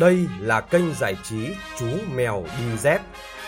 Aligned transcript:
Đây 0.00 0.26
là 0.40 0.60
kênh 0.60 0.94
giải 0.94 1.16
trí 1.22 1.48
Chú 1.78 1.86
Mèo 2.14 2.44
Đi 2.58 2.78
Dép. 2.78 3.00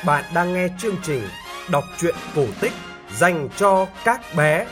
Bạn 0.07 0.25
đang 0.35 0.55
nghe 0.55 0.69
chương 0.79 0.95
trình 1.03 1.23
đọc 1.71 1.85
truyện 1.99 2.15
cổ 2.35 2.45
tích 2.61 2.73
dành 3.17 3.49
cho 3.57 3.87
các 4.05 4.21
bé. 4.37 4.67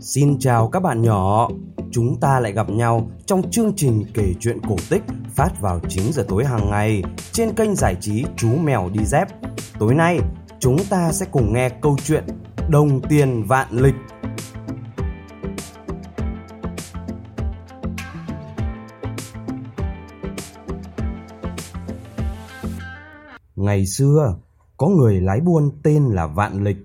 Xin 0.00 0.38
chào 0.38 0.68
các 0.68 0.80
bạn 0.80 1.02
nhỏ. 1.02 1.48
Chúng 1.92 2.20
ta 2.20 2.40
lại 2.40 2.52
gặp 2.52 2.70
nhau 2.70 3.10
trong 3.26 3.50
chương 3.50 3.72
trình 3.76 4.04
kể 4.14 4.34
chuyện 4.40 4.58
cổ 4.68 4.76
tích 4.90 5.02
phát 5.34 5.50
vào 5.60 5.80
9 5.88 6.12
giờ 6.12 6.24
tối 6.28 6.44
hàng 6.44 6.70
ngày 6.70 7.02
trên 7.32 7.54
kênh 7.54 7.74
giải 7.74 7.96
trí 8.00 8.24
Chú 8.36 8.48
Mèo 8.56 8.88
Đi 8.92 9.04
Dép. 9.04 9.28
Tối 9.78 9.94
nay, 9.94 10.18
chúng 10.62 10.76
ta 10.90 11.12
sẽ 11.12 11.26
cùng 11.30 11.52
nghe 11.52 11.68
câu 11.68 11.96
chuyện 12.04 12.24
Đồng 12.68 13.00
Tiền 13.00 13.44
Vạn 13.44 13.68
Lịch. 13.70 13.94
Ngày 23.56 23.86
xưa, 23.86 24.36
có 24.76 24.88
người 24.88 25.20
lái 25.20 25.40
buôn 25.40 25.70
tên 25.82 26.04
là 26.04 26.26
Vạn 26.26 26.64
Lịch. 26.64 26.76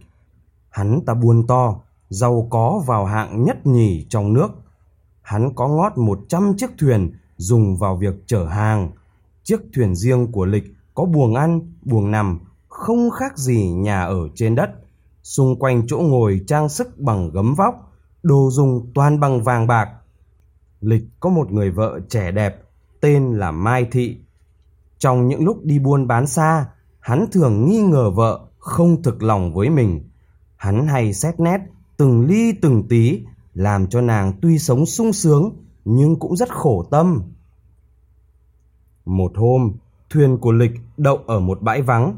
Hắn 0.69 0.99
ta 1.05 1.13
buôn 1.13 1.47
to, 1.47 1.79
giàu 2.09 2.47
có 2.49 2.83
vào 2.87 3.05
hạng 3.05 3.43
nhất 3.43 3.67
nhì 3.67 4.05
trong 4.09 4.33
nước. 4.33 4.47
Hắn 5.21 5.55
có 5.55 5.67
ngót 5.67 5.97
100 5.97 6.53
chiếc 6.57 6.69
thuyền 6.79 7.11
dùng 7.37 7.77
vào 7.77 7.95
việc 7.95 8.13
chở 8.27 8.45
hàng. 8.45 8.91
Chiếc 9.43 9.59
thuyền 9.75 9.95
riêng 9.95 10.31
của 10.31 10.45
Lịch 10.45 10.73
có 10.93 11.05
buồng 11.05 11.35
ăn, 11.35 11.73
buồng 11.81 12.11
nằm, 12.11 12.39
không 12.77 13.09
khác 13.11 13.37
gì 13.37 13.71
nhà 13.71 14.03
ở 14.03 14.29
trên 14.35 14.55
đất. 14.55 14.69
Xung 15.23 15.59
quanh 15.59 15.87
chỗ 15.87 15.97
ngồi 15.97 16.41
trang 16.47 16.69
sức 16.69 16.99
bằng 16.99 17.31
gấm 17.31 17.53
vóc, 17.53 17.93
đồ 18.23 18.49
dùng 18.51 18.91
toàn 18.95 19.19
bằng 19.19 19.43
vàng 19.43 19.67
bạc. 19.67 19.89
Lịch 20.81 21.03
có 21.19 21.29
một 21.29 21.51
người 21.51 21.71
vợ 21.71 21.99
trẻ 22.09 22.31
đẹp, 22.31 22.63
tên 23.01 23.33
là 23.33 23.51
Mai 23.51 23.87
Thị. 23.91 24.17
Trong 24.97 25.27
những 25.27 25.45
lúc 25.45 25.63
đi 25.63 25.79
buôn 25.79 26.07
bán 26.07 26.27
xa, 26.27 26.65
hắn 26.99 27.25
thường 27.31 27.65
nghi 27.65 27.81
ngờ 27.81 28.09
vợ 28.09 28.39
không 28.57 29.01
thực 29.01 29.23
lòng 29.23 29.53
với 29.53 29.69
mình. 29.69 30.09
Hắn 30.55 30.87
hay 30.87 31.13
xét 31.13 31.39
nét 31.39 31.57
từng 31.97 32.25
ly 32.25 32.53
từng 32.61 32.87
tí, 32.87 33.21
làm 33.53 33.87
cho 33.87 34.01
nàng 34.01 34.33
tuy 34.41 34.59
sống 34.59 34.85
sung 34.85 35.13
sướng 35.13 35.51
nhưng 35.85 36.19
cũng 36.19 36.35
rất 36.35 36.49
khổ 36.49 36.85
tâm. 36.91 37.21
Một 39.05 39.31
hôm, 39.35 39.73
thuyền 40.09 40.37
của 40.37 40.51
Lịch 40.51 40.71
đậu 40.97 41.17
ở 41.27 41.39
một 41.39 41.61
bãi 41.61 41.81
vắng. 41.81 42.17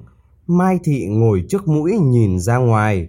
Mai 0.50 0.80
Thị 0.84 1.08
ngồi 1.10 1.46
trước 1.50 1.68
mũi 1.68 1.98
nhìn 2.00 2.40
ra 2.40 2.58
ngoài. 2.58 3.08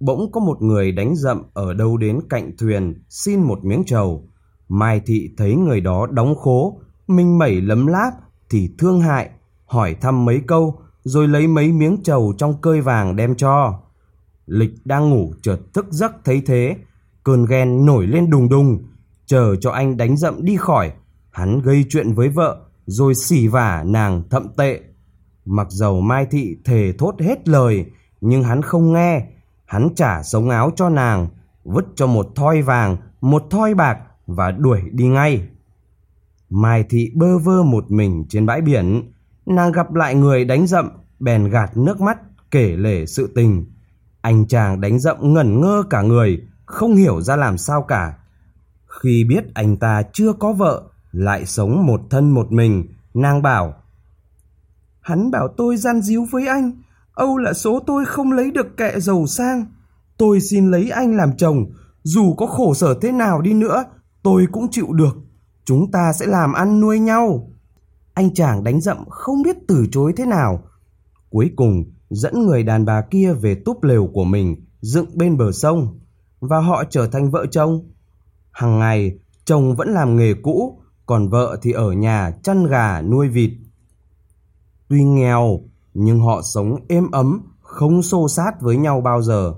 Bỗng 0.00 0.32
có 0.32 0.40
một 0.40 0.62
người 0.62 0.92
đánh 0.92 1.16
rậm 1.16 1.42
ở 1.54 1.74
đâu 1.74 1.96
đến 1.96 2.20
cạnh 2.30 2.56
thuyền 2.58 3.02
xin 3.08 3.40
một 3.40 3.64
miếng 3.64 3.82
trầu. 3.86 4.28
Mai 4.68 5.00
Thị 5.06 5.30
thấy 5.36 5.54
người 5.54 5.80
đó 5.80 6.06
đóng 6.10 6.34
khố, 6.34 6.80
minh 7.06 7.38
mẩy 7.38 7.60
lấm 7.60 7.86
láp 7.86 8.12
thì 8.50 8.70
thương 8.78 9.00
hại, 9.00 9.30
hỏi 9.66 9.94
thăm 9.94 10.24
mấy 10.24 10.40
câu 10.46 10.80
rồi 11.04 11.28
lấy 11.28 11.46
mấy 11.46 11.72
miếng 11.72 11.96
trầu 12.02 12.32
trong 12.38 12.60
cơi 12.60 12.80
vàng 12.80 13.16
đem 13.16 13.34
cho. 13.34 13.80
Lịch 14.46 14.72
đang 14.84 15.10
ngủ 15.10 15.32
chợt 15.42 15.58
thức 15.74 15.86
giấc 15.90 16.12
thấy 16.24 16.42
thế, 16.46 16.76
cơn 17.24 17.46
ghen 17.46 17.86
nổi 17.86 18.06
lên 18.06 18.30
đùng 18.30 18.48
đùng, 18.48 18.78
chờ 19.26 19.56
cho 19.60 19.70
anh 19.70 19.96
đánh 19.96 20.16
rậm 20.16 20.44
đi 20.44 20.56
khỏi. 20.56 20.92
Hắn 21.30 21.62
gây 21.62 21.84
chuyện 21.88 22.12
với 22.12 22.28
vợ, 22.28 22.60
rồi 22.86 23.14
xỉ 23.14 23.48
vả 23.48 23.84
nàng 23.86 24.22
thậm 24.30 24.48
tệ. 24.56 24.80
Mặc 25.52 25.66
dầu 25.70 26.00
Mai 26.00 26.26
Thị 26.26 26.56
thề 26.64 26.92
thốt 26.98 27.14
hết 27.20 27.48
lời, 27.48 27.86
nhưng 28.20 28.42
hắn 28.42 28.62
không 28.62 28.92
nghe. 28.92 29.26
Hắn 29.64 29.88
trả 29.96 30.22
sống 30.22 30.50
áo 30.50 30.70
cho 30.76 30.88
nàng, 30.88 31.28
vứt 31.64 31.84
cho 31.94 32.06
một 32.06 32.26
thoi 32.34 32.62
vàng, 32.62 32.96
một 33.20 33.42
thoi 33.50 33.74
bạc 33.74 33.98
và 34.26 34.50
đuổi 34.50 34.80
đi 34.92 35.08
ngay. 35.08 35.48
Mai 36.50 36.84
Thị 36.88 37.12
bơ 37.14 37.38
vơ 37.38 37.62
một 37.62 37.90
mình 37.90 38.24
trên 38.28 38.46
bãi 38.46 38.60
biển. 38.60 39.12
Nàng 39.46 39.72
gặp 39.72 39.94
lại 39.94 40.14
người 40.14 40.44
đánh 40.44 40.66
rậm, 40.66 40.90
bèn 41.20 41.48
gạt 41.48 41.76
nước 41.76 42.00
mắt, 42.00 42.18
kể 42.50 42.76
lể 42.76 43.06
sự 43.06 43.32
tình. 43.34 43.66
Anh 44.20 44.46
chàng 44.48 44.80
đánh 44.80 44.98
rậm 44.98 45.16
ngẩn 45.34 45.60
ngơ 45.60 45.82
cả 45.90 46.02
người, 46.02 46.42
không 46.66 46.96
hiểu 46.96 47.20
ra 47.20 47.36
làm 47.36 47.58
sao 47.58 47.82
cả. 47.82 48.18
Khi 48.86 49.24
biết 49.24 49.44
anh 49.54 49.76
ta 49.76 50.02
chưa 50.12 50.32
có 50.32 50.52
vợ, 50.52 50.82
lại 51.12 51.46
sống 51.46 51.86
một 51.86 52.00
thân 52.10 52.30
một 52.30 52.52
mình, 52.52 52.86
nàng 53.14 53.42
bảo 53.42 53.74
Hắn 55.10 55.30
bảo 55.30 55.48
tôi 55.56 55.76
gian 55.76 56.02
díu 56.02 56.26
với 56.30 56.46
anh, 56.46 56.72
Âu 57.14 57.36
là 57.36 57.52
số 57.52 57.80
tôi 57.86 58.04
không 58.04 58.32
lấy 58.32 58.50
được 58.50 58.76
kệ 58.76 59.00
giàu 59.00 59.26
sang. 59.26 59.66
Tôi 60.16 60.40
xin 60.40 60.70
lấy 60.70 60.90
anh 60.90 61.16
làm 61.16 61.36
chồng, 61.36 61.66
dù 62.02 62.34
có 62.34 62.46
khổ 62.46 62.74
sở 62.74 62.94
thế 63.02 63.12
nào 63.12 63.40
đi 63.40 63.54
nữa, 63.54 63.84
tôi 64.22 64.46
cũng 64.52 64.70
chịu 64.70 64.92
được. 64.92 65.16
Chúng 65.64 65.90
ta 65.90 66.12
sẽ 66.12 66.26
làm 66.26 66.52
ăn 66.52 66.80
nuôi 66.80 66.98
nhau. 66.98 67.50
Anh 68.14 68.34
chàng 68.34 68.64
đánh 68.64 68.80
rậm 68.80 69.08
không 69.08 69.42
biết 69.42 69.56
từ 69.68 69.86
chối 69.92 70.12
thế 70.16 70.26
nào. 70.26 70.62
Cuối 71.30 71.50
cùng, 71.56 71.84
dẫn 72.10 72.46
người 72.46 72.62
đàn 72.62 72.84
bà 72.84 73.02
kia 73.10 73.32
về 73.32 73.54
túp 73.54 73.82
lều 73.82 74.06
của 74.12 74.24
mình, 74.24 74.56
dựng 74.80 75.06
bên 75.14 75.36
bờ 75.36 75.52
sông, 75.52 75.98
và 76.40 76.58
họ 76.58 76.84
trở 76.90 77.06
thành 77.06 77.30
vợ 77.30 77.46
chồng. 77.46 77.90
Hằng 78.52 78.78
ngày, 78.78 79.18
chồng 79.44 79.76
vẫn 79.76 79.88
làm 79.88 80.16
nghề 80.16 80.34
cũ, 80.42 80.80
còn 81.06 81.28
vợ 81.28 81.58
thì 81.62 81.72
ở 81.72 81.92
nhà 81.92 82.32
chăn 82.42 82.66
gà 82.66 83.02
nuôi 83.02 83.28
vịt. 83.28 83.50
Tuy 84.90 85.04
nghèo, 85.04 85.60
nhưng 85.94 86.20
họ 86.20 86.42
sống 86.42 86.76
êm 86.88 87.10
ấm, 87.10 87.42
không 87.62 88.02
xô 88.02 88.28
sát 88.28 88.60
với 88.60 88.76
nhau 88.76 89.00
bao 89.00 89.22
giờ. 89.22 89.54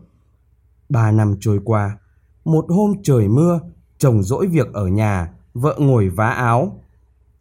Ba 0.88 1.12
năm 1.12 1.34
trôi 1.40 1.60
qua, 1.64 1.98
một 2.44 2.64
hôm 2.68 2.92
trời 3.02 3.28
mưa, 3.28 3.60
chồng 3.98 4.22
dỗi 4.22 4.46
việc 4.46 4.72
ở 4.72 4.86
nhà, 4.86 5.32
vợ 5.54 5.76
ngồi 5.78 6.08
vá 6.08 6.26
áo. 6.26 6.80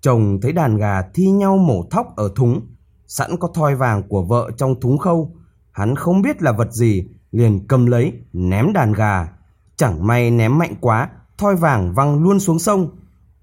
Chồng 0.02 0.40
thấy 0.42 0.52
đàn 0.52 0.78
gà 0.78 1.02
thi 1.14 1.32
nhau 1.32 1.58
mổ 1.58 1.84
thóc 1.92 2.16
ở 2.16 2.32
thúng, 2.36 2.62
sẵn 3.08 3.38
có 3.40 3.48
thoi 3.54 3.76
vàng 3.76 4.04
của 4.10 4.24
vợ 4.24 4.52
trong 4.58 4.80
thúng 4.80 4.98
khâu. 4.98 5.36
Hắn 5.72 5.96
không 5.96 6.22
biết 6.22 6.42
là 6.42 6.52
vật 6.52 6.74
gì, 6.74 7.08
liền 7.32 7.68
cầm 7.68 7.86
lấy, 7.86 8.14
ném 8.34 8.74
đàn 8.74 8.94
gà. 8.94 9.34
Chẳng 9.76 10.08
may 10.08 10.32
ném 10.32 10.58
mạnh 10.58 10.76
quá, 10.82 11.10
thoi 11.38 11.56
vàng 11.56 11.94
văng 11.94 12.24
luôn 12.24 12.40
xuống 12.40 12.60
sông. 12.60 12.90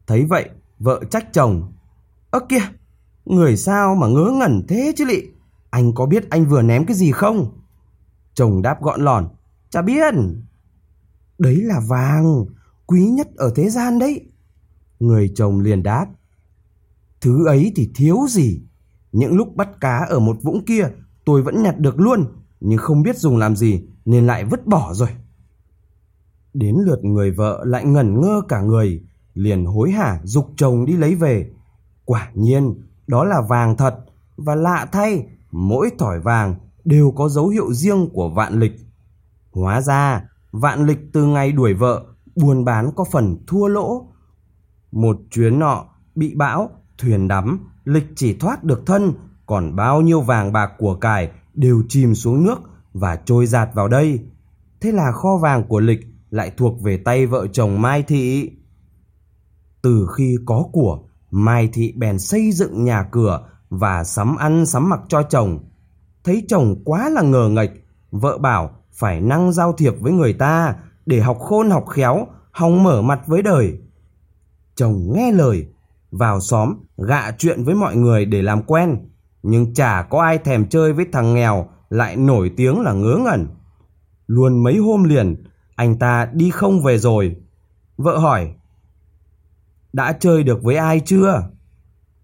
Thấy 0.07 0.25
vậy, 0.25 0.49
vợ 0.79 1.01
trách 1.11 1.33
chồng. 1.33 1.73
Ơ 2.31 2.41
kìa, 2.49 2.63
người 3.37 3.57
sao 3.57 3.95
mà 3.95 4.07
ngớ 4.07 4.33
ngẩn 4.35 4.63
thế 4.69 4.93
chứ 4.97 5.05
lị? 5.05 5.23
Anh 5.71 5.93
có 5.95 6.07
biết 6.07 6.31
anh 6.31 6.47
vừa 6.47 6.63
ném 6.63 6.87
cái 6.87 6.97
gì 6.97 7.13
không? 7.13 7.53
Chồng 8.35 8.63
đáp 8.63 8.83
gọn 8.83 9.01
lòn. 9.01 9.29
Chả 9.71 9.83
biết. 9.83 10.15
Đấy 11.39 11.57
là 11.57 11.81
vàng, 11.89 12.45
quý 12.87 13.07
nhất 13.07 13.29
ở 13.37 13.53
thế 13.55 13.71
gian 13.71 13.99
đấy. 13.99 14.21
Người 15.01 15.33
chồng 15.35 15.61
liền 15.61 15.83
đáp. 15.83 16.07
Thứ 17.21 17.47
ấy 17.47 17.73
thì 17.77 17.91
thiếu 17.95 18.27
gì. 18.29 18.63
Những 19.13 19.37
lúc 19.37 19.57
bắt 19.57 19.69
cá 19.81 19.99
ở 19.99 20.19
một 20.19 20.37
vũng 20.43 20.65
kia 20.65 20.89
tôi 21.25 21.43
vẫn 21.43 21.63
nhặt 21.63 21.79
được 21.79 22.01
luôn, 22.01 22.25
nhưng 22.61 22.79
không 22.79 23.03
biết 23.03 23.17
dùng 23.17 23.37
làm 23.37 23.57
gì 23.57 23.83
nên 24.05 24.27
lại 24.27 24.45
vứt 24.45 24.67
bỏ 24.67 24.95
rồi. 24.95 25.09
Đến 26.55 26.77
lượt 26.87 27.05
người 27.05 27.31
vợ 27.31 27.65
lại 27.67 27.85
ngẩn 27.85 28.21
ngơ 28.21 28.43
cả 28.49 28.61
người, 28.61 29.03
liền 29.35 29.65
hối 29.65 29.91
hả 29.91 30.21
dục 30.25 30.51
chồng 30.57 30.85
đi 30.85 30.97
lấy 30.97 31.15
về. 31.15 31.51
Quả 32.05 32.31
nhiên, 32.35 32.75
đó 33.09 33.25
là 33.25 33.41
vàng 33.41 33.77
thật, 33.77 33.95
và 34.37 34.55
lạ 34.55 34.87
thay, 34.93 35.27
mỗi 35.51 35.91
thỏi 35.99 36.21
vàng 36.21 36.55
đều 36.85 37.13
có 37.17 37.29
dấu 37.29 37.49
hiệu 37.49 37.73
riêng 37.73 38.09
của 38.13 38.29
vạn 38.29 38.61
lịch. 38.61 38.73
Hóa 39.53 39.81
ra, 39.81 40.25
vạn 40.53 40.87
lịch 40.87 40.99
từ 41.13 41.25
ngày 41.25 41.53
đuổi 41.53 41.75
vợ, 41.75 42.05
buôn 42.37 42.65
bán 42.65 42.91
có 42.97 43.05
phần 43.13 43.37
thua 43.47 43.67
lỗ. 43.67 44.13
Một 44.93 45.17
chuyến 45.31 45.59
nọ, 45.59 45.85
bị 46.15 46.35
bão, 46.35 46.71
thuyền 46.99 47.29
đắm, 47.29 47.71
lịch 47.85 48.07
chỉ 48.17 48.35
thoát 48.35 48.65
được 48.65 48.83
thân, 48.87 49.13
còn 49.47 49.77
bao 49.77 50.01
nhiêu 50.01 50.21
vàng 50.21 50.53
bạc 50.53 50.73
của 50.79 50.95
cải 50.95 51.31
đều 51.55 51.83
chìm 51.89 52.15
xuống 52.15 52.45
nước 52.45 52.59
và 52.93 53.17
trôi 53.17 53.47
giạt 53.47 53.69
vào 53.75 53.89
đây. 53.89 54.27
Thế 54.81 54.93
là 54.93 55.13
kho 55.13 55.37
vàng 55.43 55.65
của 55.69 55.81
lịch 55.81 56.01
lại 56.31 56.53
thuộc 56.57 56.83
về 56.83 56.97
tay 56.97 57.27
vợ 57.27 57.47
chồng 57.53 57.83
Mai 57.83 58.03
Thị. 58.03 58.51
Từ 59.83 60.07
khi 60.17 60.37
có 60.47 60.65
của, 60.73 61.08
Mai 61.31 61.69
Thị 61.73 61.93
bèn 61.97 62.19
xây 62.19 62.53
dựng 62.53 62.85
nhà 62.85 63.09
cửa 63.11 63.49
và 63.71 64.05
sắm 64.05 64.37
ăn 64.37 64.67
sắm 64.67 64.89
mặc 64.89 65.01
cho 65.09 65.23
chồng. 65.23 65.59
Thấy 66.25 66.45
chồng 66.49 66.83
quá 66.85 67.09
là 67.09 67.23
ngờ 67.23 67.49
nghệch, 67.49 67.71
vợ 68.11 68.39
bảo 68.39 68.71
phải 68.93 69.21
năng 69.21 69.53
giao 69.53 69.73
thiệp 69.73 69.95
với 70.01 70.13
người 70.13 70.33
ta 70.33 70.75
để 71.07 71.21
học 71.21 71.39
khôn 71.41 71.71
học 71.71 71.85
khéo, 71.89 72.27
hòng 72.51 72.83
mở 72.83 73.03
mặt 73.03 73.21
với 73.27 73.43
đời. 73.43 73.79
Chồng 74.75 75.13
nghe 75.15 75.33
lời, 75.33 75.67
vào 76.11 76.41
xóm 76.41 76.75
gạ 76.97 77.31
chuyện 77.39 77.65
với 77.65 77.75
mọi 77.75 77.97
người 77.97 78.25
để 78.25 78.43
làm 78.43 78.63
quen, 78.63 79.09
nhưng 79.43 79.75
chả 79.75 80.03
có 80.11 80.23
ai 80.23 80.39
thèm 80.39 80.69
chơi 80.69 80.93
với 80.93 81.07
thằng 81.13 81.35
nghèo 81.35 81.69
lại 81.91 82.17
nổi 82.17 82.51
tiếng 82.57 82.81
là 82.81 82.93
ngớ 82.93 83.19
ngẩn. 83.25 83.47
Luôn 84.27 84.63
mấy 84.63 84.77
hôm 84.77 85.05
liền, 85.05 85.45
anh 85.75 85.99
ta 85.99 86.29
đi 86.33 86.51
không 86.51 86.83
về 86.83 86.99
rồi. 86.99 87.37
Vợ 87.97 88.19
hỏi, 88.19 88.55
đã 89.93 90.13
chơi 90.13 90.43
được 90.43 90.63
với 90.63 90.77
ai 90.77 91.01
chưa? 91.01 91.51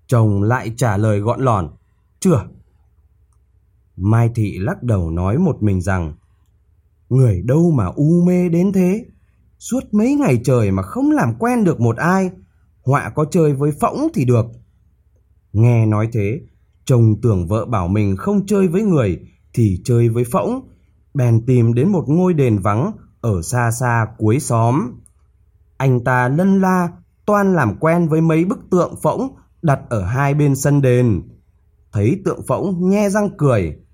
Chồng 0.07 0.43
lại 0.43 0.73
trả 0.77 0.97
lời 0.97 1.21
gọn 1.21 1.41
lòn, 1.41 1.71
chưa. 2.21 2.45
Mai 3.97 4.31
Thị 4.35 4.59
lắc 4.59 4.83
đầu 4.83 5.11
nói 5.11 5.39
một 5.39 5.63
mình 5.63 5.81
rằng 5.81 6.15
Người 7.09 7.43
đâu 7.43 7.71
mà 7.71 7.87
u 7.87 8.23
mê 8.27 8.49
đến 8.49 8.73
thế 8.73 9.05
Suốt 9.59 9.81
mấy 9.93 10.15
ngày 10.15 10.41
trời 10.45 10.71
mà 10.71 10.83
không 10.83 11.11
làm 11.11 11.35
quen 11.39 11.65
được 11.65 11.81
một 11.81 11.97
ai 11.97 12.31
Họa 12.83 13.11
có 13.15 13.25
chơi 13.25 13.53
với 13.53 13.73
phỗng 13.81 14.09
thì 14.15 14.25
được 14.25 14.47
Nghe 15.53 15.87
nói 15.87 16.09
thế 16.13 16.41
Chồng 16.85 17.21
tưởng 17.23 17.49
vợ 17.49 17.65
bảo 17.65 17.89
mình 17.89 18.17
không 18.17 18.47
chơi 18.47 18.69
với 18.69 18.83
người 18.83 19.21
Thì 19.55 19.81
chơi 19.85 20.09
với 20.09 20.25
phỗng 20.33 20.69
Bèn 21.15 21.47
tìm 21.47 21.75
đến 21.75 21.89
một 21.89 22.05
ngôi 22.09 22.35
đền 22.35 22.59
vắng 22.59 22.93
Ở 23.21 23.43
xa 23.43 23.71
xa 23.71 24.07
cuối 24.19 24.41
xóm 24.41 24.93
Anh 25.77 26.05
ta 26.05 26.29
lân 26.29 26.61
la 26.61 26.89
Toan 27.27 27.55
làm 27.55 27.77
quen 27.81 28.09
với 28.09 28.21
mấy 28.21 28.45
bức 28.45 28.59
tượng 28.71 28.95
phỗng 29.03 29.37
Đặt 29.63 29.81
ở 29.89 30.05
hai 30.05 30.35
bên 30.35 30.57
sân 30.57 30.83
đền 30.83 31.23
Thấy 31.93 32.23
tượng 32.25 32.43
phỗng 32.47 32.91
nhe 32.91 33.09
răng 33.09 33.31
cười 33.39 33.85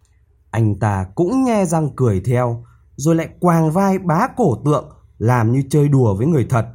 anh 0.51 0.79
ta 0.79 1.07
cũng 1.15 1.45
nhe 1.45 1.65
răng 1.65 1.91
cười 1.97 2.21
theo, 2.21 2.65
rồi 2.97 3.15
lại 3.15 3.29
quàng 3.41 3.71
vai 3.71 3.99
bá 3.99 4.29
cổ 4.37 4.63
tượng, 4.65 4.91
làm 5.19 5.53
như 5.53 5.63
chơi 5.71 5.89
đùa 5.89 6.15
với 6.15 6.27
người 6.27 6.47
thật. 6.51 6.67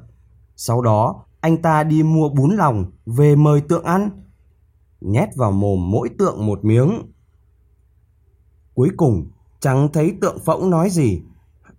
Sau 0.55 0.81
đó, 0.81 1.25
anh 1.41 1.61
ta 1.61 1.83
đi 1.83 2.03
mua 2.03 2.29
bún 2.29 2.55
lòng 2.55 2.91
về 3.05 3.35
mời 3.35 3.61
tượng 3.61 3.83
ăn, 3.83 4.09
nhét 5.01 5.29
vào 5.35 5.51
mồm 5.51 5.91
mỗi 5.91 6.09
tượng 6.17 6.45
một 6.45 6.65
miếng. 6.65 7.13
Cuối 8.73 8.89
cùng, 8.97 9.31
chẳng 9.59 9.89
thấy 9.93 10.17
tượng 10.21 10.39
phỗng 10.39 10.69
nói 10.69 10.89
gì. 10.89 11.21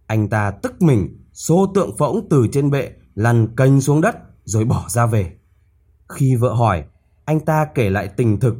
Anh 0.06 0.28
ta 0.28 0.50
tức 0.50 0.82
mình, 0.82 1.24
xô 1.32 1.66
tượng 1.74 1.96
phỗng 1.96 2.26
từ 2.30 2.46
trên 2.52 2.70
bệ, 2.70 2.90
lăn 3.14 3.56
kênh 3.56 3.80
xuống 3.80 4.00
đất, 4.00 4.16
rồi 4.46 4.64
bỏ 4.64 4.84
ra 4.88 5.06
về. 5.06 5.32
Khi 6.08 6.36
vợ 6.36 6.54
hỏi, 6.54 6.84
anh 7.24 7.40
ta 7.40 7.66
kể 7.74 7.90
lại 7.90 8.08
tình 8.08 8.40
thực. 8.40 8.54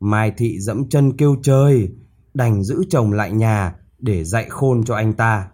Mai 0.00 0.32
Thị 0.36 0.60
dẫm 0.60 0.88
chân 0.88 1.16
kêu 1.16 1.36
trời, 1.42 1.88
đành 2.34 2.62
giữ 2.62 2.84
chồng 2.90 3.12
lại 3.12 3.32
nhà 3.32 3.74
để 3.98 4.24
dạy 4.24 4.46
khôn 4.48 4.84
cho 4.84 4.94
anh 4.94 5.12
ta. 5.12 5.48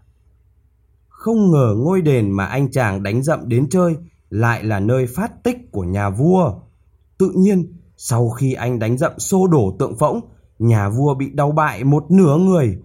Không 1.09 1.51
ngờ 1.51 1.75
ngôi 1.79 2.03
đền 2.03 2.31
mà 2.31 2.47
anh 2.47 2.71
chàng 2.71 3.03
đánh 3.03 3.23
dậm 3.23 3.49
đến 3.49 3.69
chơi 3.71 3.97
lại 4.31 4.65
là 4.65 4.81
nơi 4.81 5.07
phát 5.07 5.45
tích 5.45 5.73
của 5.73 5.85
nhà 5.85 6.11
vua. 6.11 6.61
Tự 7.19 7.33
nhiên, 7.35 7.79
sau 7.97 8.31
khi 8.31 8.53
anh 8.53 8.79
đánh 8.79 8.99
dậm 8.99 9.13
xô 9.19 9.47
đổ 9.47 9.77
tượng 9.79 9.99
phỗng, 9.99 10.21
nhà 10.59 10.89
vua 10.89 11.15
bị 11.15 11.31
đau 11.31 11.51
bại 11.51 11.85
một 11.85 12.11
nửa 12.11 12.37
người. 12.37 12.79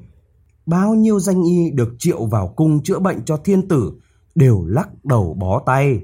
Bao 0.65 0.95
nhiêu 0.95 1.19
danh 1.19 1.43
y 1.43 1.71
được 1.71 1.95
triệu 1.99 2.25
vào 2.25 2.47
cung 2.55 2.83
chữa 2.83 2.99
bệnh 2.99 3.25
cho 3.25 3.37
thiên 3.37 3.67
tử 3.67 3.91
đều 4.35 4.65
lắc 4.65 5.05
đầu 5.05 5.33
bó 5.33 5.63
tay. 5.65 6.01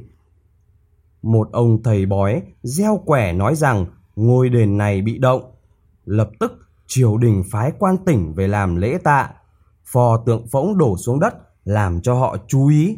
Một 1.24 1.50
ông 1.52 1.84
thầy 1.84 2.06
bói 2.06 2.42
gieo 2.64 3.02
quẻ 3.06 3.34
nói 3.34 3.56
rằng 3.56 3.86
ngôi 4.16 4.50
đền 4.50 4.78
này 4.78 5.02
bị 5.02 5.18
động. 5.18 5.52
Lập 6.06 6.30
tức 6.40 6.52
triều 6.88 7.18
đình 7.18 7.44
phái 7.52 7.72
quan 7.80 7.98
tỉnh 8.06 8.34
về 8.34 8.48
làm 8.48 8.76
lễ 8.76 8.98
tạ, 9.04 9.30
phò 9.86 10.18
tượng 10.26 10.48
phỗng 10.48 10.78
đổ 10.78 10.98
xuống 10.98 11.20
đất 11.20 11.34
làm 11.66 12.02
cho 12.02 12.14
họ 12.14 12.38
chú 12.48 12.68
ý. 12.68 12.98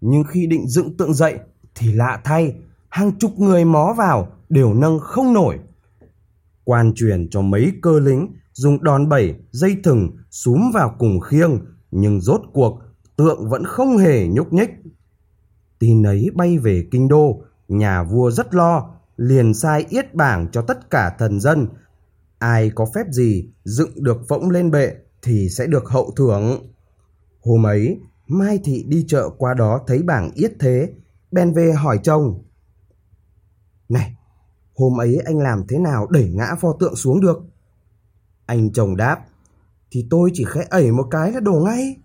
Nhưng 0.00 0.24
khi 0.24 0.46
định 0.46 0.68
dựng 0.68 0.96
tượng 0.96 1.14
dậy 1.14 1.38
thì 1.74 1.92
lạ 1.92 2.20
thay, 2.24 2.54
hàng 2.88 3.18
chục 3.18 3.38
người 3.38 3.64
mó 3.64 3.94
vào 3.98 4.28
đều 4.48 4.74
nâng 4.74 4.98
không 4.98 5.32
nổi. 5.32 5.58
Quan 6.64 6.92
truyền 6.94 7.28
cho 7.30 7.42
mấy 7.42 7.72
cơ 7.82 8.00
lính 8.00 8.28
dùng 8.52 8.84
đòn 8.84 9.08
bẩy, 9.08 9.34
dây 9.50 9.76
thừng 9.84 10.10
súm 10.30 10.70
vào 10.74 10.94
cùng 10.98 11.20
khiêng, 11.20 11.60
nhưng 11.90 12.20
rốt 12.20 12.40
cuộc 12.52 12.80
tượng 13.16 13.48
vẫn 13.48 13.64
không 13.64 13.96
hề 13.96 14.26
nhúc 14.28 14.52
nhích. 14.52 14.70
Tin 15.78 16.02
ấy 16.02 16.30
bay 16.34 16.58
về 16.58 16.86
kinh 16.90 17.08
đô, 17.08 17.42
nhà 17.68 18.02
vua 18.02 18.30
rất 18.30 18.54
lo, 18.54 18.90
liền 19.16 19.54
sai 19.54 19.86
yết 19.88 20.14
bảng 20.14 20.48
cho 20.52 20.62
tất 20.62 20.90
cả 20.90 21.16
thần 21.18 21.40
dân 21.40 21.68
ai 22.44 22.70
có 22.74 22.86
phép 22.94 23.06
gì 23.10 23.48
dựng 23.64 24.04
được 24.04 24.28
phỗng 24.28 24.50
lên 24.50 24.70
bệ 24.70 24.94
thì 25.22 25.48
sẽ 25.48 25.66
được 25.66 25.88
hậu 25.88 26.10
thưởng. 26.16 26.70
Hôm 27.40 27.66
ấy, 27.66 28.00
Mai 28.26 28.58
Thị 28.64 28.84
đi 28.88 29.04
chợ 29.08 29.28
qua 29.38 29.54
đó 29.54 29.80
thấy 29.86 30.02
bảng 30.02 30.30
yết 30.34 30.52
thế, 30.60 30.92
bèn 31.30 31.52
về 31.52 31.72
hỏi 31.72 32.00
chồng. 32.02 32.42
Này, 33.88 34.16
hôm 34.74 35.00
ấy 35.00 35.18
anh 35.24 35.38
làm 35.38 35.64
thế 35.68 35.78
nào 35.78 36.06
đẩy 36.06 36.30
ngã 36.30 36.54
pho 36.60 36.72
tượng 36.80 36.96
xuống 36.96 37.20
được? 37.20 37.38
Anh 38.46 38.72
chồng 38.72 38.96
đáp, 38.96 39.24
thì 39.90 40.06
tôi 40.10 40.30
chỉ 40.34 40.44
khẽ 40.48 40.66
ẩy 40.70 40.92
một 40.92 41.06
cái 41.10 41.32
là 41.32 41.40
đổ 41.40 41.52
ngay. 41.52 41.96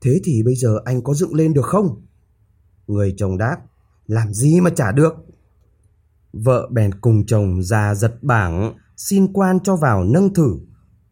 Thế 0.00 0.20
thì 0.24 0.42
bây 0.42 0.54
giờ 0.54 0.78
anh 0.84 1.02
có 1.02 1.14
dựng 1.14 1.34
lên 1.34 1.54
được 1.54 1.66
không? 1.66 2.02
Người 2.86 3.14
chồng 3.16 3.38
đáp, 3.38 3.56
làm 4.08 4.34
gì 4.34 4.60
mà 4.60 4.70
trả 4.70 4.92
được? 4.92 5.14
Vợ 6.32 6.68
bèn 6.72 6.90
cùng 7.00 7.26
chồng 7.26 7.62
ra 7.62 7.94
giật 7.94 8.22
bảng, 8.22 8.74
xin 8.96 9.32
quan 9.32 9.60
cho 9.60 9.76
vào 9.76 10.04
nâng 10.04 10.34
thử. 10.34 10.58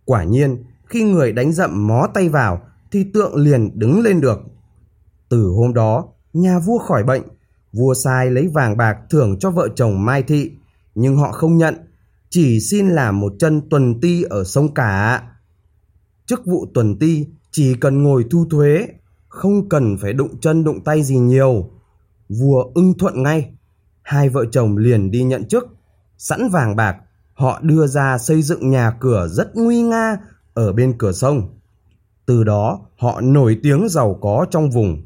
Quả 0.05 0.25
nhiên, 0.25 0.65
khi 0.87 1.03
người 1.03 1.33
đánh 1.33 1.53
dậm 1.53 1.87
mó 1.87 2.07
tay 2.15 2.29
vào 2.29 2.63
thì 2.93 3.05
tượng 3.15 3.37
liền 3.37 3.79
đứng 3.79 4.01
lên 4.01 4.21
được. 4.21 4.39
Từ 5.29 5.47
hôm 5.47 5.75
đó, 5.75 6.05
nhà 6.33 6.59
vua 6.59 6.79
khỏi 6.79 7.05
bệnh, 7.05 7.23
vua 7.73 7.95
sai 7.95 8.31
lấy 8.31 8.49
vàng 8.49 8.77
bạc 8.77 8.97
thưởng 9.11 9.39
cho 9.39 9.51
vợ 9.51 9.69
chồng 9.77 10.05
Mai 10.05 10.23
Thị, 10.23 10.51
nhưng 10.95 11.17
họ 11.17 11.33
không 11.33 11.57
nhận, 11.57 11.75
chỉ 12.31 12.61
xin 12.61 12.89
làm 12.89 13.21
một 13.21 13.33
chân 13.39 13.69
tuần 13.71 14.01
ti 14.01 14.23
ở 14.23 14.45
sông 14.45 14.75
Cả. 14.75 15.23
Chức 16.27 16.47
vụ 16.47 16.67
tuần 16.75 16.99
ti 16.99 17.27
chỉ 17.51 17.75
cần 17.75 18.03
ngồi 18.03 18.25
thu 18.31 18.47
thuế, 18.51 18.89
không 19.29 19.69
cần 19.69 19.97
phải 19.99 20.13
đụng 20.13 20.41
chân 20.41 20.65
đụng 20.65 20.85
tay 20.85 21.03
gì 21.03 21.19
nhiều. 21.19 21.71
Vua 22.29 22.71
ưng 22.75 22.99
thuận 22.99 23.23
ngay, 23.23 23.51
hai 24.03 24.29
vợ 24.29 24.45
chồng 24.51 24.77
liền 24.77 25.11
đi 25.11 25.25
nhận 25.25 25.45
chức, 25.45 25.67
sẵn 26.19 26.49
vàng 26.49 26.77
bạc 26.77 26.97
họ 27.35 27.61
đưa 27.63 27.87
ra 27.87 28.19
xây 28.19 28.43
dựng 28.43 28.71
nhà 28.71 28.97
cửa 29.01 29.29
rất 29.29 29.57
nguy 29.57 29.83
nga 29.83 30.17
ở 30.55 30.73
bên 30.73 30.95
cửa 30.99 31.13
sông. 31.13 31.49
Từ 32.27 32.45
đó 32.45 32.81
họ 32.99 33.21
nổi 33.21 33.59
tiếng 33.63 33.89
giàu 33.89 34.19
có 34.21 34.47
trong 34.51 34.71
vùng. 34.71 35.03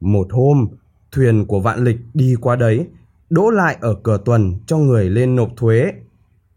Một 0.00 0.26
hôm, 0.30 0.68
thuyền 1.12 1.46
của 1.46 1.60
vạn 1.60 1.84
lịch 1.84 1.98
đi 2.14 2.36
qua 2.40 2.56
đấy, 2.56 2.86
đỗ 3.30 3.50
lại 3.50 3.76
ở 3.80 3.94
cửa 4.02 4.18
tuần 4.24 4.54
cho 4.66 4.78
người 4.78 5.10
lên 5.10 5.36
nộp 5.36 5.50
thuế. 5.56 5.92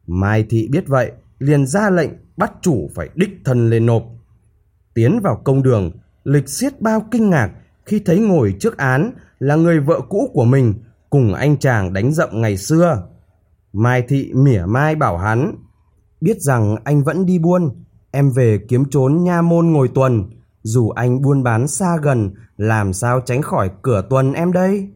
Mai 0.08 0.46
Thị 0.50 0.68
biết 0.72 0.88
vậy, 0.88 1.12
liền 1.40 1.66
ra 1.66 1.90
lệnh 1.90 2.10
bắt 2.38 2.52
chủ 2.62 2.90
phải 2.96 3.10
đích 3.16 3.30
thân 3.46 3.70
lên 3.70 3.86
nộp. 3.86 4.04
Tiến 4.94 5.20
vào 5.24 5.42
công 5.44 5.64
đường, 5.64 5.92
lịch 6.24 6.50
xiết 6.50 6.82
bao 6.82 7.08
kinh 7.12 7.30
ngạc 7.30 7.52
khi 7.86 8.00
thấy 8.06 8.20
ngồi 8.20 8.56
trước 8.60 8.78
án 8.78 9.12
là 9.42 9.56
người 9.56 9.80
vợ 9.80 10.02
cũ 10.10 10.30
của 10.34 10.46
mình 10.46 10.74
cùng 11.10 11.34
anh 11.34 11.58
chàng 11.58 11.94
đánh 11.94 12.14
dậm 12.14 12.30
ngày 12.32 12.58
xưa. 12.58 13.08
Mai 13.74 14.04
Thị 14.08 14.32
mỉa 14.34 14.66
mai 14.66 14.96
bảo 14.96 15.18
hắn, 15.18 15.56
biết 16.22 16.42
rằng 16.42 16.76
anh 16.84 17.04
vẫn 17.04 17.26
đi 17.26 17.40
buôn, 17.40 17.70
em 18.12 18.32
về 18.32 18.60
kiếm 18.68 18.84
trốn 18.90 19.24
nha 19.24 19.42
môn 19.42 19.68
ngồi 19.68 19.88
tuần, 19.88 20.30
dù 20.64 20.90
anh 20.90 21.22
buôn 21.22 21.44
bán 21.44 21.68
xa 21.68 21.98
gần, 22.02 22.34
làm 22.58 22.94
sao 22.94 23.22
tránh 23.22 23.42
khỏi 23.42 23.72
cửa 23.82 24.08
tuần 24.10 24.34
em 24.34 24.52
đây? 24.52 24.90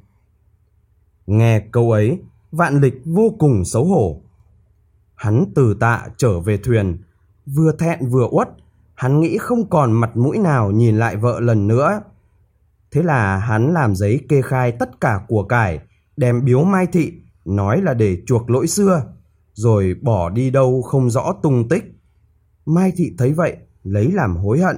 Nghe 1.28 1.60
câu 1.72 1.92
ấy, 1.92 2.20
vạn 2.52 2.82
lịch 2.82 3.02
vô 3.06 3.36
cùng 3.40 3.66
xấu 3.66 3.86
hổ. 3.86 4.22
Hắn 5.16 5.46
từ 5.56 5.78
tạ 5.80 6.08
trở 6.18 6.40
về 6.40 6.58
thuyền, 6.58 6.98
vừa 7.46 7.72
thẹn 7.72 8.10
vừa 8.10 8.28
uất, 8.32 8.50
hắn 8.96 9.20
nghĩ 9.20 9.38
không 9.38 9.70
còn 9.70 9.92
mặt 9.92 10.18
mũi 10.18 10.38
nào 10.38 10.72
nhìn 10.72 10.98
lại 10.98 11.16
vợ 11.16 11.40
lần 11.40 11.68
nữa. 11.68 12.02
Thế 12.96 13.04
là 13.04 13.38
hắn 13.38 13.74
làm 13.74 13.96
giấy 13.96 14.20
kê 14.30 14.42
khai 14.42 14.72
tất 14.72 15.02
cả 15.02 15.22
của 15.28 15.44
cải, 15.44 15.80
đem 16.18 16.46
biếu 16.46 16.64
Mai 16.64 16.88
Thị 16.88 17.14
nói 17.46 17.82
là 17.82 17.94
để 17.94 18.18
chuộc 18.26 18.50
lỗi 18.50 18.68
xưa, 18.68 19.04
rồi 19.54 19.96
bỏ 20.02 20.30
đi 20.30 20.50
đâu 20.50 20.82
không 20.82 21.10
rõ 21.10 21.34
tung 21.44 21.70
tích. 21.70 21.84
Mai 22.66 22.92
Thị 22.96 23.14
thấy 23.18 23.34
vậy, 23.34 23.58
lấy 23.84 24.12
làm 24.12 24.38
hối 24.38 24.60
hận. 24.60 24.78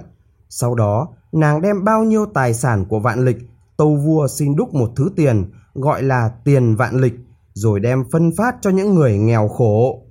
Sau 0.49 0.75
đó, 0.75 1.07
nàng 1.31 1.61
đem 1.61 1.83
bao 1.83 2.03
nhiêu 2.03 2.25
tài 2.25 2.53
sản 2.53 2.85
của 2.85 2.99
vạn 2.99 3.25
lịch, 3.25 3.37
tâu 3.77 3.95
vua 3.95 4.27
xin 4.27 4.55
đúc 4.55 4.73
một 4.73 4.89
thứ 4.95 5.09
tiền, 5.15 5.51
gọi 5.73 6.03
là 6.03 6.31
tiền 6.43 6.75
vạn 6.75 6.95
lịch, 7.01 7.15
rồi 7.53 7.79
đem 7.79 8.03
phân 8.11 8.31
phát 8.37 8.55
cho 8.61 8.69
những 8.69 8.95
người 8.95 9.17
nghèo 9.17 9.47
khổ. 9.47 10.01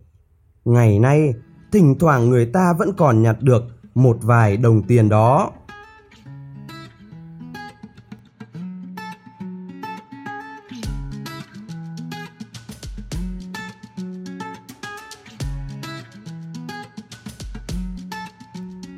Ngày 0.65 0.99
nay, 0.99 1.35
thỉnh 1.73 1.95
thoảng 1.99 2.31
người 2.31 2.47
ta 2.47 2.73
vẫn 2.79 2.93
còn 2.97 3.23
nhặt 3.23 3.37
được 3.41 3.63
một 3.95 4.17
vài 4.23 4.57
đồng 4.57 4.83
tiền 4.83 5.09
đó. 5.09 5.53